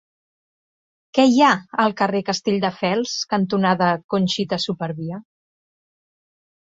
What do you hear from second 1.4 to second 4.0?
ha al carrer Castelldefels cantonada